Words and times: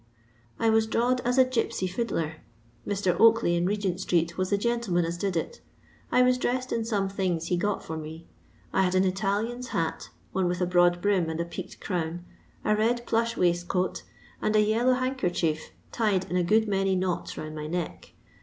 I 0.59 0.71
was 0.71 0.87
drawed 0.87 1.21
as 1.23 1.37
a 1.37 1.45
gipsy 1.45 1.85
fiddler. 1.85 2.37
Mr. 2.87 3.15
Onkley 3.19 3.55
in 3.55 3.67
Regent 3.67 3.99
street 3.99 4.35
was 4.35 4.49
the 4.49 4.57
gentleman 4.57 5.05
ns 5.05 5.15
did 5.15 5.37
it. 5.37 5.61
I 6.11 6.23
was 6.23 6.39
dressed 6.39 6.71
in 6.71 6.83
some 6.85 7.07
things 7.07 7.49
he 7.49 7.55
got 7.55 7.83
for 7.83 7.95
me. 7.97 8.25
I 8.73 8.81
had 8.81 8.95
an 8.95 9.03
Italian's 9.03 9.67
hat, 9.67 10.09
one 10.31 10.47
with 10.47 10.59
a 10.59 10.65
broad 10.65 11.03
brim 11.03 11.29
and 11.29 11.39
a 11.39 11.45
peaked 11.45 11.79
crown, 11.81 12.25
a 12.65 12.75
red 12.75 13.05
plush 13.05 13.37
waistcoat, 13.37 14.01
and 14.41 14.55
a 14.55 14.61
yellow 14.61 14.95
hankercher 14.95 15.59
tied 15.91 16.27
in 16.31 16.35
a 16.35 16.43
good 16.43 16.67
many 16.67 16.95
knots 16.95 17.37
round 17.37 17.53
my 17.53 17.65
n«?ck. 17.65 18.15